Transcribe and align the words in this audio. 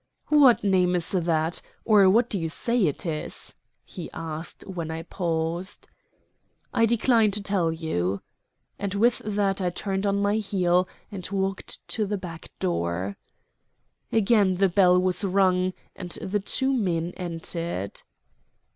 "What 0.29 0.63
name 0.63 0.95
is 0.95 1.11
that? 1.11 1.61
Or 1.85 2.09
what 2.09 2.27
do 2.27 2.39
you 2.39 2.49
say 2.49 2.87
it 2.87 3.05
is?" 3.05 3.53
he 3.85 4.09
asked 4.13 4.65
when 4.65 4.89
I 4.89 5.03
paused. 5.03 5.87
"I 6.73 6.87
decline 6.87 7.29
to 7.29 7.43
tell 7.43 7.71
you;" 7.71 8.23
and 8.79 8.95
with 8.95 9.19
that 9.23 9.61
I 9.61 9.69
turned 9.69 10.07
on 10.07 10.19
my 10.19 10.37
heel 10.37 10.87
and 11.11 11.29
walked 11.29 11.87
to 11.89 12.07
the 12.07 12.17
back 12.17 12.49
door. 12.57 13.15
Again 14.11 14.55
the 14.55 14.69
bell 14.69 14.99
was 14.99 15.23
rung, 15.23 15.71
and 15.95 16.09
the 16.13 16.39
two 16.39 16.73
men 16.73 17.13
entered. 17.15 18.01